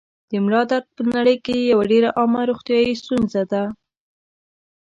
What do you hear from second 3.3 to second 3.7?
ده.